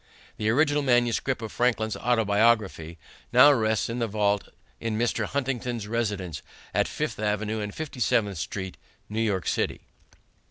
The 0.37 0.49
original 0.49 0.81
manuscript 0.81 1.43
of 1.43 1.51
Franklin's 1.51 1.95
Autobiography 1.95 2.97
now 3.31 3.51
rests 3.53 3.87
in 3.87 3.99
the 3.99 4.07
vault 4.07 4.49
in 4.79 4.97
Mr. 4.97 5.25
Huntington's 5.25 5.87
residence 5.87 6.41
at 6.73 6.87
Fifth 6.87 7.19
Avenue 7.19 7.59
and 7.59 7.71
Fifty 7.71 7.99
seventh 7.99 8.39
Street, 8.39 8.77
New 9.09 9.21
York 9.21 9.45
City. 9.45 9.81